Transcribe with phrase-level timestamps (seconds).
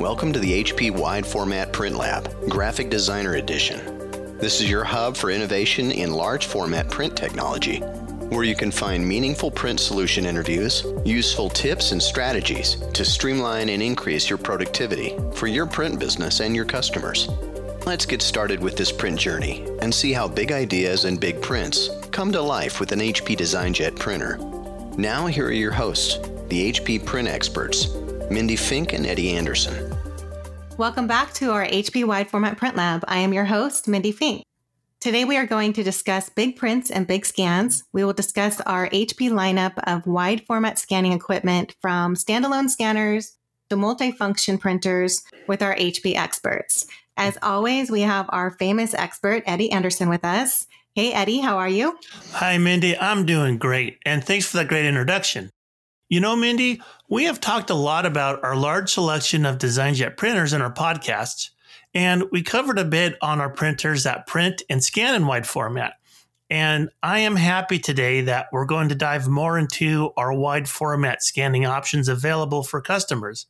[0.00, 3.98] Welcome to the HP Wide Format Print Lab, Graphic Designer Edition.
[4.38, 7.80] This is your hub for innovation in large format print technology,
[8.30, 13.82] where you can find meaningful print solution interviews, useful tips and strategies to streamline and
[13.82, 17.28] increase your productivity for your print business and your customers.
[17.84, 21.90] Let's get started with this print journey and see how big ideas and big prints
[22.10, 24.38] come to life with an HP DesignJet printer.
[24.96, 26.16] Now, here are your hosts,
[26.48, 27.94] the HP print experts,
[28.30, 29.89] Mindy Fink and Eddie Anderson.
[30.80, 33.04] Welcome back to our HP Wide Format Print Lab.
[33.06, 34.46] I am your host, Mindy Fink.
[34.98, 37.84] Today we are going to discuss big prints and big scans.
[37.92, 43.36] We will discuss our HP lineup of wide format scanning equipment from standalone scanners
[43.68, 46.86] to multifunction printers with our HP experts.
[47.14, 50.66] As always, we have our famous expert, Eddie Anderson, with us.
[50.94, 51.98] Hey, Eddie, how are you?
[52.32, 52.96] Hi, Mindy.
[52.96, 53.98] I'm doing great.
[54.06, 55.50] And thanks for that great introduction.
[56.10, 60.52] You know, Mindy, we have talked a lot about our large selection of DesignJet printers
[60.52, 61.50] in our podcasts,
[61.94, 65.94] and we covered a bit on our printers that print and scan in wide format.
[66.50, 71.22] And I am happy today that we're going to dive more into our wide format
[71.22, 73.46] scanning options available for customers.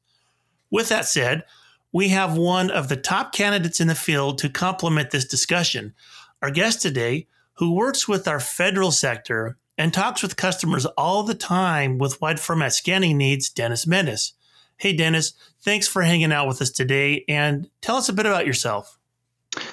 [0.71, 1.45] With that said,
[1.93, 5.95] we have one of the top candidates in the field to complement this discussion.
[6.43, 11.35] Our guest today, who works with our federal sector and talks with customers all the
[11.35, 14.35] time with wide format scanning needs, Dennis Mendes.
[14.77, 18.47] Hey, Dennis, thanks for hanging out with us today and tell us a bit about
[18.47, 18.99] yourself.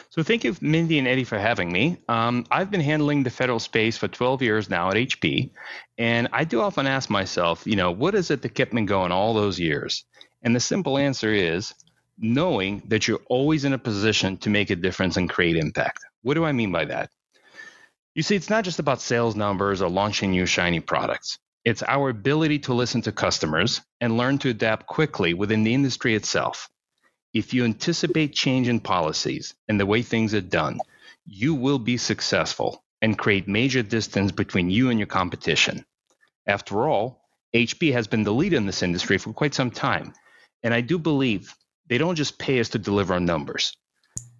[0.09, 1.97] So, thank you, Mindy and Eddie, for having me.
[2.07, 5.49] Um, I've been handling the federal space for 12 years now at HP,
[5.97, 9.11] and I do often ask myself, you know, what is it that kept me going
[9.11, 10.05] all those years?
[10.41, 11.73] And the simple answer is
[12.17, 15.99] knowing that you're always in a position to make a difference and create impact.
[16.21, 17.11] What do I mean by that?
[18.17, 21.37] You see, it's not just about sales numbers or launching new shiny products.
[21.63, 26.15] It's our ability to listen to customers and learn to adapt quickly within the industry
[26.15, 26.67] itself.
[27.35, 30.79] If you anticipate change in policies and the way things are done,
[31.27, 35.85] you will be successful and create major distance between you and your competition.
[36.47, 37.21] After all,
[37.55, 40.13] HP has been the leader in this industry for quite some time,
[40.63, 41.53] and I do believe
[41.85, 43.77] they don't just pay us to deliver on numbers.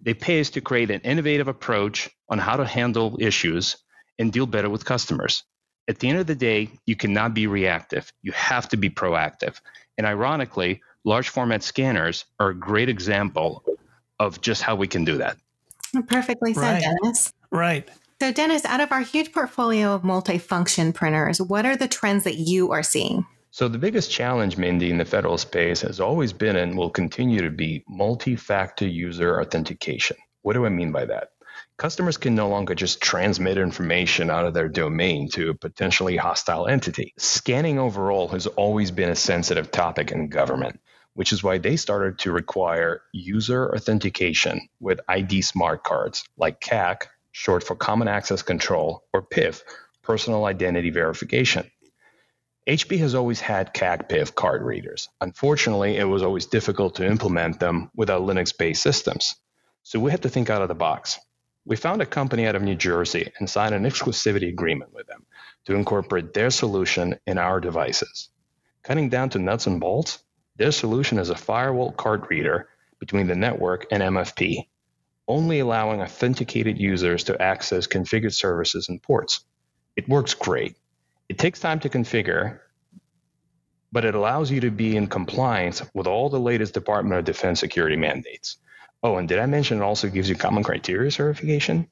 [0.02, 3.76] They pay us to create an innovative approach on how to handle issues
[4.18, 5.42] and deal better with customers.
[5.88, 8.12] At the end of the day, you cannot be reactive.
[8.22, 9.60] You have to be proactive.
[9.96, 13.64] And ironically, large format scanners are a great example
[14.20, 15.38] of just how we can do that.
[16.06, 16.82] Perfectly said, Right.
[17.02, 17.32] Dennis.
[17.50, 17.88] Right.
[18.20, 22.34] So, Dennis, out of our huge portfolio of multifunction printers, what are the trends that
[22.34, 23.24] you are seeing?
[23.50, 27.40] So, the biggest challenge, Mindy, in the federal space has always been and will continue
[27.42, 30.18] to be multi factor user authentication.
[30.42, 31.30] What do I mean by that?
[31.78, 36.66] Customers can no longer just transmit information out of their domain to a potentially hostile
[36.66, 37.14] entity.
[37.18, 40.80] Scanning overall has always been a sensitive topic in government,
[41.14, 47.06] which is why they started to require user authentication with ID smart cards like CAC,
[47.32, 49.62] short for Common Access Control, or PIV,
[50.02, 51.70] Personal Identity Verification.
[52.68, 55.08] HP has always had CAC PIV card readers.
[55.22, 59.36] Unfortunately, it was always difficult to implement them without Linux based systems.
[59.84, 61.18] So we had to think out of the box.
[61.64, 65.24] We found a company out of New Jersey and signed an exclusivity agreement with them
[65.64, 68.28] to incorporate their solution in our devices.
[68.82, 70.22] Cutting down to nuts and bolts,
[70.56, 72.68] their solution is a firewall card reader
[73.00, 74.68] between the network and MFP,
[75.26, 79.40] only allowing authenticated users to access configured services and ports.
[79.96, 80.76] It works great.
[81.28, 82.60] It takes time to configure,
[83.92, 87.60] but it allows you to be in compliance with all the latest Department of Defense
[87.60, 88.56] security mandates.
[89.02, 91.88] Oh, and did I mention it also gives you common criteria certification?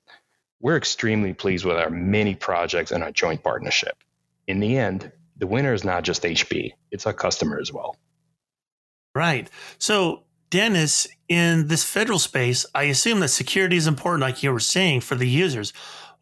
[0.60, 3.96] We're extremely pleased with our many projects and our joint partnership.
[4.46, 7.96] In the end, the winner is not just HP, it's our customer as well.
[9.14, 9.48] Right.
[9.78, 14.60] So, Dennis, in this federal space, I assume that security is important, like you were
[14.60, 15.72] saying, for the users.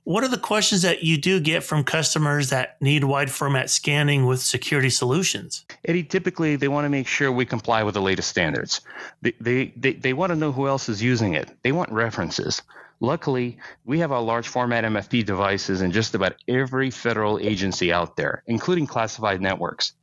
[0.05, 4.27] What are the questions that you do get from customers that need wide format scanning
[4.27, 5.65] with security solutions?
[5.83, 8.83] Eddie, typically they want to make sure we comply with the latest standards.
[9.23, 11.51] They, they, they, they want to know who else is using it.
[11.63, 12.61] They want references.
[13.01, 13.57] Luckily,
[13.87, 18.43] we have our large format MFP devices in just about every federal agency out there,
[18.47, 19.95] including classified networks.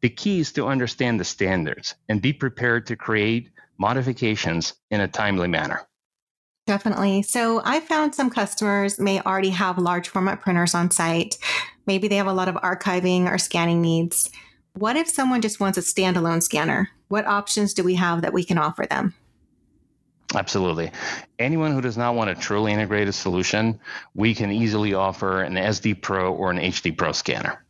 [0.00, 5.08] The key is to understand the standards and be prepared to create modifications in a
[5.08, 5.88] timely manner.
[6.70, 7.22] Definitely.
[7.22, 11.36] So I found some customers may already have large format printers on site.
[11.84, 14.30] Maybe they have a lot of archiving or scanning needs.
[14.74, 16.88] What if someone just wants a standalone scanner?
[17.08, 19.14] What options do we have that we can offer them?
[20.32, 20.92] Absolutely.
[21.40, 23.80] Anyone who does not want a truly integrated solution,
[24.14, 27.64] we can easily offer an SD Pro or an HD Pro scanner.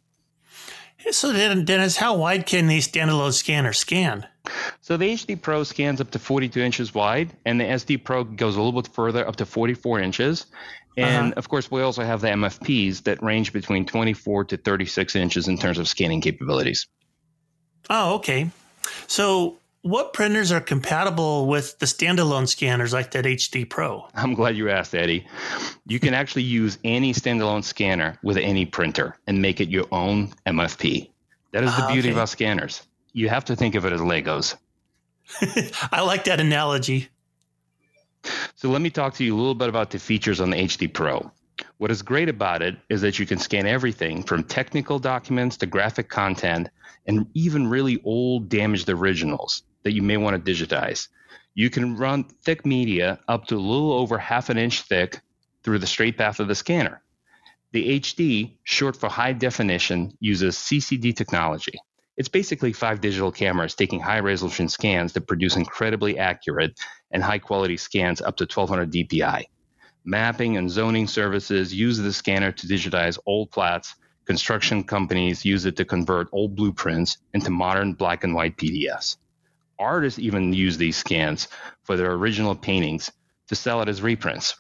[1.10, 4.26] So, Dennis, how wide can these standalone scanners scan?
[4.80, 8.56] So the HD Pro scans up to 42 inches wide, and the SD Pro goes
[8.56, 10.46] a little bit further, up to 44 inches.
[10.96, 11.38] And uh-huh.
[11.38, 15.56] of course, we also have the MFPs that range between 24 to 36 inches in
[15.56, 16.86] terms of scanning capabilities.
[17.88, 18.50] Oh, okay.
[19.06, 24.06] So, what printers are compatible with the standalone scanners like that HD Pro?
[24.14, 25.26] I'm glad you asked, Eddie.
[25.86, 30.32] You can actually use any standalone scanner with any printer and make it your own
[30.46, 31.10] MFP.
[31.52, 32.12] That is the ah, beauty okay.
[32.12, 32.82] of our scanners.
[33.12, 34.56] You have to think of it as Legos.
[35.92, 37.08] I like that analogy.
[38.54, 40.92] So let me talk to you a little bit about the features on the HD
[40.92, 41.30] Pro.
[41.78, 45.66] What is great about it is that you can scan everything from technical documents to
[45.66, 46.68] graphic content
[47.06, 51.08] and even really old damaged originals that you may want to digitize.
[51.54, 55.20] You can run thick media up to a little over half an inch thick
[55.62, 57.02] through the straight path of the scanner.
[57.72, 61.78] The HD, short for high definition, uses CCD technology.
[62.20, 66.78] It's basically five digital cameras taking high resolution scans that produce incredibly accurate
[67.10, 69.44] and high quality scans up to 1200 dpi.
[70.04, 73.94] Mapping and zoning services use the scanner to digitize old plats.
[74.26, 79.16] Construction companies use it to convert old blueprints into modern black and white PDFs.
[79.78, 81.48] Artists even use these scans
[81.84, 83.10] for their original paintings
[83.48, 84.56] to sell it as reprints.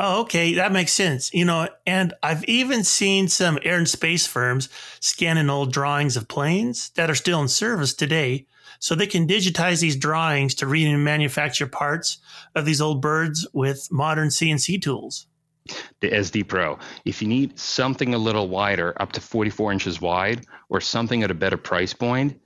[0.00, 1.34] Oh, okay, that makes sense.
[1.34, 4.68] You know, and I've even seen some air and space firms
[5.00, 8.46] scanning old drawings of planes that are still in service today,
[8.78, 12.18] so they can digitize these drawings to read and manufacture parts
[12.54, 15.26] of these old birds with modern CNC tools.
[16.00, 16.78] The SD Pro.
[17.04, 21.30] If you need something a little wider, up to 44 inches wide, or something at
[21.32, 22.40] a better price point,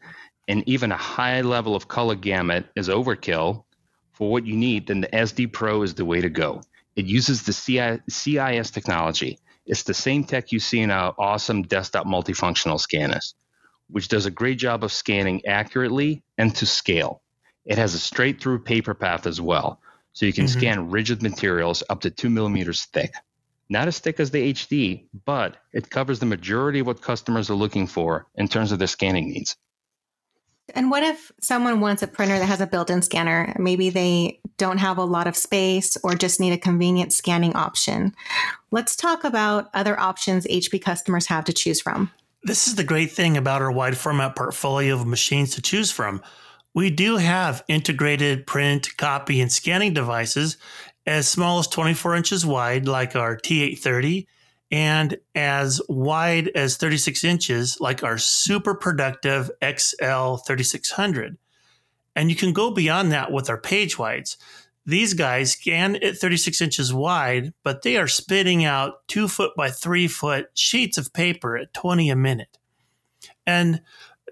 [0.48, 3.64] and even a high level of color gamut is overkill
[4.12, 6.62] for what you need, then the SD Pro is the way to go.
[6.94, 9.38] It uses the CIS technology.
[9.64, 13.34] It's the same tech you see in our awesome desktop multifunctional scanners,
[13.88, 17.22] which does a great job of scanning accurately and to scale.
[17.64, 19.80] It has a straight through paper path as well,
[20.12, 20.58] so you can mm-hmm.
[20.58, 23.14] scan rigid materials up to two millimeters thick.
[23.68, 27.54] Not as thick as the HD, but it covers the majority of what customers are
[27.54, 29.56] looking for in terms of their scanning needs.
[30.74, 33.54] And what if someone wants a printer that has a built in scanner?
[33.58, 38.14] Maybe they don't have a lot of space or just need a convenient scanning option.
[38.70, 42.10] Let's talk about other options HP customers have to choose from.
[42.44, 46.22] This is the great thing about our wide format portfolio of machines to choose from.
[46.74, 50.56] We do have integrated print, copy, and scanning devices
[51.06, 54.26] as small as 24 inches wide, like our T830
[54.72, 61.36] and as wide as 36 inches, like our super productive XL 3600.
[62.16, 64.38] And you can go beyond that with our page wides.
[64.86, 69.70] These guys scan at 36 inches wide, but they are spitting out two foot by
[69.70, 72.58] three foot sheets of paper at 20 a minute.
[73.46, 73.82] And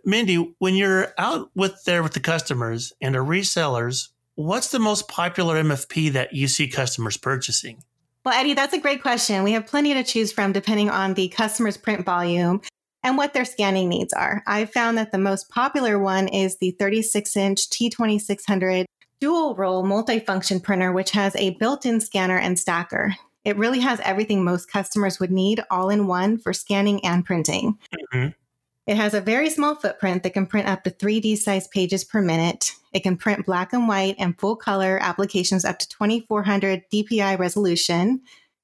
[0.05, 5.07] Mindy, when you're out with there with the customers and our resellers, what's the most
[5.07, 7.85] popular MFP that you see customers purchasing?
[8.25, 9.45] Well, Eddie, that's a great question.
[9.45, 12.61] We have plenty to choose from depending on the customer's print volume
[13.03, 14.43] and what their scanning needs are.
[14.47, 18.85] I found that the most popular one is the 36 inch T2600
[19.21, 23.15] dual roll multifunction printer, which has a built in scanner and stacker.
[23.45, 27.79] It really has everything most customers would need all in one for scanning and printing.
[28.15, 28.29] Mm-hmm.
[28.91, 32.21] It has a very small footprint that can print up to 3D size pages per
[32.21, 32.73] minute.
[32.93, 38.21] It can print black and white and full color applications up to 2400 DPI resolution.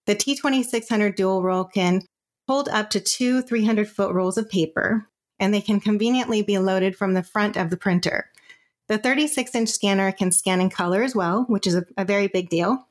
[0.06, 2.02] The T2600 dual roll can
[2.48, 5.08] hold up to two 300 foot rolls of paper,
[5.38, 8.28] and they can conveniently be loaded from the front of the printer.
[8.88, 12.26] The 36 inch scanner can scan in color as well, which is a, a very
[12.26, 12.88] big deal.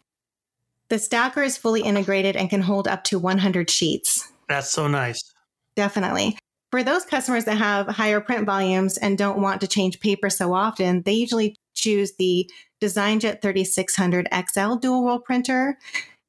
[0.88, 4.31] The stacker is fully integrated and can hold up to 100 sheets.
[4.48, 5.33] That's so nice.
[5.75, 6.38] Definitely.
[6.72, 10.53] For those customers that have higher print volumes and don't want to change paper so
[10.53, 12.50] often, they usually choose the
[12.81, 15.77] DesignJet 3600 XL dual roll printer.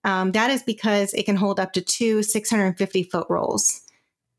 [0.05, 3.83] Um, that is because it can hold up to two 650 foot rolls.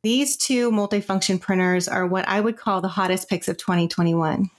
[0.04, 4.50] These two multifunction printers are what I would call the hottest picks of 2021.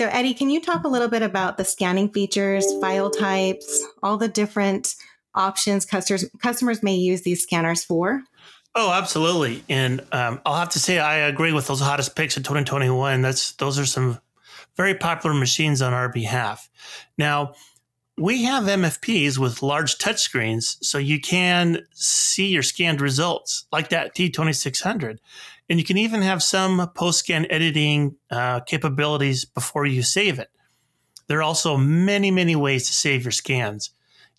[0.00, 4.16] So, Eddie, can you talk a little bit about the scanning features, file types, all
[4.16, 4.94] the different
[5.34, 8.22] options customers customers may use these scanners for?
[8.78, 9.64] Oh, absolutely.
[9.70, 13.22] And um, I'll have to say I agree with those hottest picks of 2021.
[13.22, 14.20] That's those are some
[14.76, 16.68] very popular machines on our behalf.
[17.16, 17.54] Now,
[18.18, 24.14] we have MFPs with large touchscreens, so you can see your scanned results, like that
[24.14, 25.18] T2600.
[25.70, 30.50] And you can even have some post scan editing uh, capabilities before you save it.
[31.28, 33.90] There are also many, many ways to save your scans.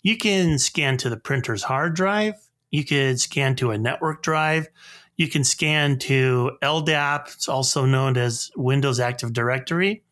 [0.02, 4.68] You can scan to the printer's hard drive, you could scan to a network drive.
[5.16, 7.34] You can scan to LDAP.
[7.34, 10.02] It's also known as Windows Active Directory.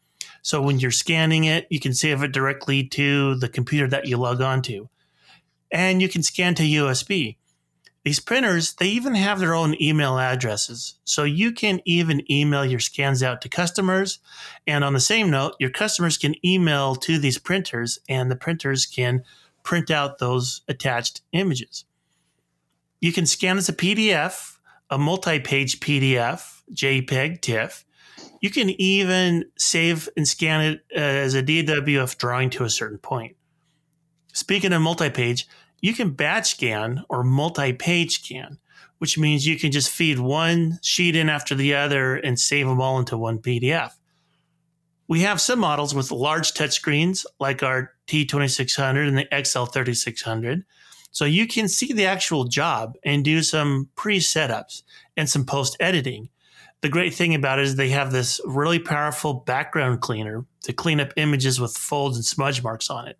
[0.42, 4.16] So when you're scanning it, you can save it directly to the computer that you
[4.16, 4.88] log on to.
[5.72, 7.36] And you can scan to USB.
[8.04, 10.94] These printers, they even have their own email addresses.
[11.02, 14.20] So you can even email your scans out to customers.
[14.64, 18.86] And on the same note, your customers can email to these printers and the printers
[18.86, 19.24] can
[19.64, 21.84] print out those attached images.
[23.06, 24.56] You can scan as a PDF,
[24.90, 27.84] a multi page PDF, JPEG, TIFF.
[28.40, 32.98] You can even save and scan it uh, as a DWF drawing to a certain
[32.98, 33.36] point.
[34.32, 35.46] Speaking of multi page,
[35.80, 38.58] you can batch scan or multi page scan,
[38.98, 42.80] which means you can just feed one sheet in after the other and save them
[42.80, 43.92] all into one PDF.
[45.06, 50.64] We have some models with large touchscreens like our T2600 and the XL3600.
[51.10, 54.82] So you can see the actual job and do some pre setups
[55.16, 56.28] and some post editing.
[56.82, 61.00] The great thing about it is they have this really powerful background cleaner to clean
[61.00, 63.18] up images with folds and smudge marks on it.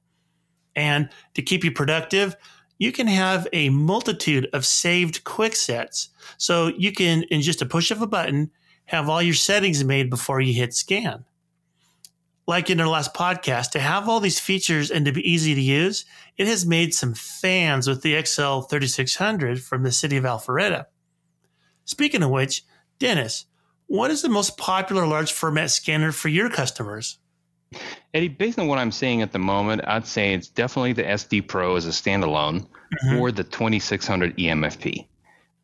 [0.75, 2.37] And to keep you productive,
[2.79, 6.11] you can have a multitude of saved quick sets.
[6.37, 8.51] So you can, in just a push of a button,
[8.85, 11.25] have all your settings made before you hit scan.
[12.47, 15.61] Like in our last podcast, to have all these features and to be easy to
[15.61, 16.05] use,
[16.37, 20.87] it has made some fans with the XL3600 from the city of Alpharetta.
[21.85, 22.63] Speaking of which,
[22.99, 23.47] Dennis,
[23.87, 27.19] what is the most popular large format scanner for your customers?
[28.15, 31.49] Eddie, based on what I'm seeing at the moment, I'd say it's definitely the SD
[31.49, 32.67] Pro as a standalone
[33.05, 33.17] mm-hmm.
[33.17, 35.07] or the 2600 EMFP.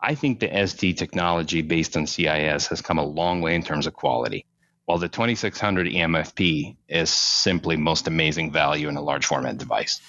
[0.01, 3.87] I think the SD technology based on CIS has come a long way in terms
[3.87, 4.45] of quality,
[4.93, 10.03] while the 2600 EMFP is simply most amazing value in a large format device.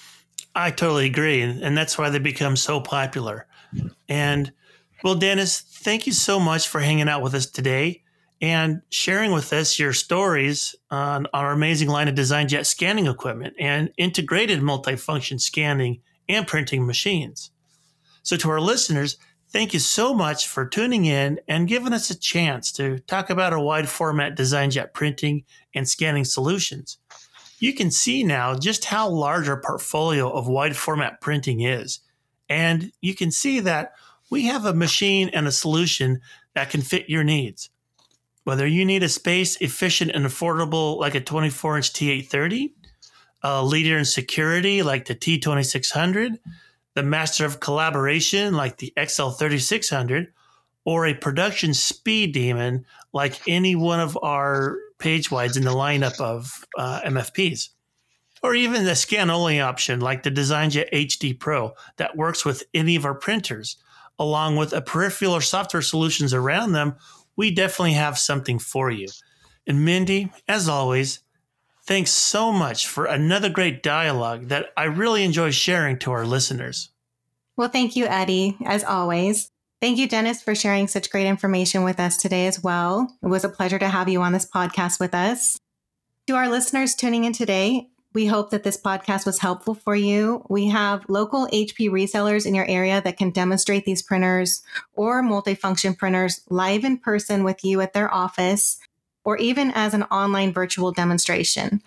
[0.54, 1.40] I totally agree.
[1.40, 3.46] And that's why they become so popular.
[4.10, 4.52] And
[5.02, 8.02] well, Dennis, thank you so much for hanging out with us today
[8.42, 13.90] and sharing with us your stories on, our amazing line of DesignJet scanning equipment and
[13.96, 17.50] integrated multifunction scanning and printing machines.
[18.22, 19.16] So, to our listeners,
[19.54, 23.52] thank you so much for tuning in and giving us a chance to talk about
[23.52, 26.98] our wide format DesignJet printing and scanning solutions.
[27.60, 32.00] You can see now just how large our portfolio of wide format printing is.
[32.48, 33.92] And you can see that
[34.28, 36.20] we have a machine and a solution
[36.54, 37.70] that can fit your needs.
[38.42, 42.72] Whether you need a space efficient and affordable like a 24 inch T830,
[43.44, 46.38] a leader in security like the T2600,
[46.94, 50.28] the master of collaboration like the XL3600,
[50.84, 56.20] or a production speed demon like any one of our page wides in the lineup
[56.20, 57.70] of uh, MFPs.
[58.42, 62.94] Or even the scan only option like the DesignJet HD Pro that works with any
[62.96, 63.78] of our printers,
[64.18, 66.96] along with a peripheral or software solutions around them
[67.36, 69.08] we definitely have something for you.
[69.66, 71.20] And Mindy, as always,
[71.86, 76.90] thanks so much for another great dialogue that I really enjoy sharing to our listeners.
[77.56, 79.48] Well, thank you, Eddie, as always.
[79.80, 83.14] Thank you, Dennis, for sharing such great information with us today as well.
[83.22, 85.58] It was a pleasure to have you on this podcast with us.
[86.26, 90.46] To our listeners tuning in today, we hope that this podcast was helpful for you.
[90.48, 94.62] We have local HP resellers in your area that can demonstrate these printers
[94.94, 98.78] or multifunction printers live in person with you at their office
[99.24, 101.82] or even as an online virtual demonstration.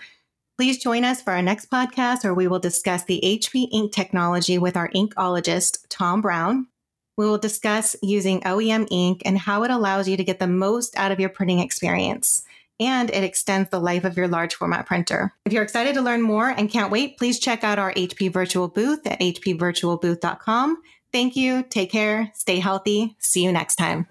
[0.58, 4.58] Please join us for our next podcast where we will discuss the HP ink technology
[4.58, 6.68] with our inkologist, Tom Brown.
[7.16, 10.98] We will discuss using OEM ink and how it allows you to get the most
[10.98, 12.44] out of your printing experience
[12.80, 15.34] and it extends the life of your large format printer.
[15.46, 18.68] If you're excited to learn more and can't wait, please check out our HP virtual
[18.68, 20.82] booth at hpvirtualbooth.com.
[21.12, 21.64] Thank you.
[21.64, 22.32] Take care.
[22.36, 23.16] Stay healthy.
[23.20, 24.08] See you next time.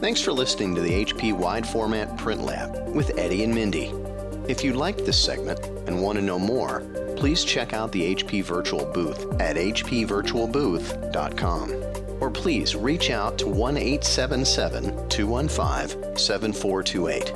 [0.00, 3.92] Thanks for listening to the HP Wide Format Print Lab with Eddie and Mindy.
[4.46, 6.82] If you liked this segment and want to know more,
[7.16, 11.72] please check out the HP Virtual Booth at hpvirtualbooth.com
[12.20, 17.32] or please reach out to 1 877 215 7428.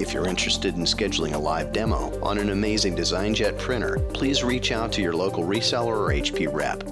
[0.00, 4.72] If you're interested in scheduling a live demo on an amazing DesignJet printer, please reach
[4.72, 6.82] out to your local reseller or HP rep.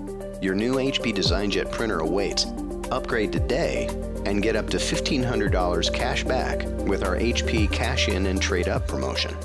[0.43, 2.45] Your new HP DesignJet printer awaits.
[2.91, 3.89] Upgrade today
[4.25, 8.87] and get up to $1,500 cash back with our HP Cash In and Trade Up
[8.87, 9.37] promotion.